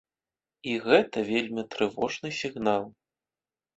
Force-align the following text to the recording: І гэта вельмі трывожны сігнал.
І 0.69 0.77
гэта 0.85 1.17
вельмі 1.31 1.67
трывожны 1.75 2.29
сігнал. 2.41 2.83